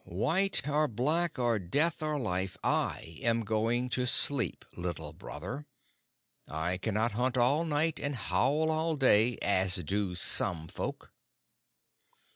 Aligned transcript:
"White 0.03 0.67
or 0.67 0.87
black, 0.87 1.37
or 1.37 1.59
death 1.59 2.01
or 2.01 2.17
life, 2.17 2.57
I 2.63 3.19
am 3.21 3.41
going 3.41 3.87
to 3.89 4.07
sleep, 4.07 4.65
Little 4.75 5.13
Brother. 5.13 5.67
I 6.47 6.77
cannot 6.79 7.11
hunt 7.11 7.37
all 7.37 7.63
night 7.65 7.99
and 7.99 8.15
howl 8.15 8.71
all 8.71 8.95
day, 8.95 9.37
as 9.43 9.75
do 9.75 10.15
some 10.15 10.67
folk." 10.67 11.11